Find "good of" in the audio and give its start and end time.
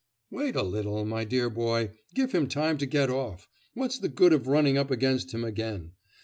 4.09-4.47